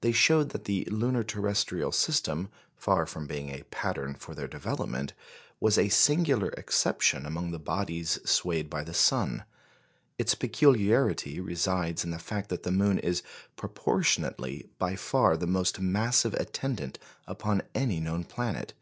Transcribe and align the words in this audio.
They 0.00 0.12
showed 0.12 0.50
that 0.50 0.66
the 0.66 0.84
lunar 0.92 1.24
terrestrial 1.24 1.90
system, 1.90 2.50
far 2.76 3.04
from 3.04 3.26
being 3.26 3.48
a 3.48 3.64
pattern 3.64 4.14
for 4.14 4.32
their 4.32 4.46
development, 4.46 5.12
was 5.58 5.76
a 5.76 5.88
singular 5.88 6.50
exception 6.50 7.26
among 7.26 7.50
the 7.50 7.58
bodies 7.58 8.20
swayed 8.24 8.70
by 8.70 8.84
the 8.84 8.94
sun. 8.94 9.42
Its 10.20 10.36
peculiarity 10.36 11.40
resides 11.40 12.04
in 12.04 12.12
the 12.12 12.20
fact 12.20 12.48
that 12.48 12.62
the 12.62 12.70
moon 12.70 13.00
is 13.00 13.24
proportionately 13.56 14.68
by 14.78 14.94
far 14.94 15.36
the 15.36 15.48
most 15.48 15.80
massive 15.80 16.34
attendant 16.34 17.00
upon 17.26 17.62
any 17.74 17.98
known 17.98 18.22
planet. 18.22 18.72